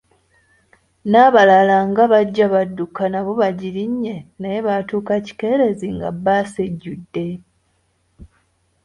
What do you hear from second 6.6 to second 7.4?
ejjudde.